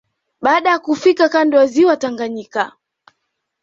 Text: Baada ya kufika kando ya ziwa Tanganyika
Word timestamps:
Baada 0.41 0.69
ya 0.69 0.79
kufika 0.79 1.29
kando 1.29 1.57
ya 1.57 1.65
ziwa 1.65 1.97
Tanganyika 1.97 2.77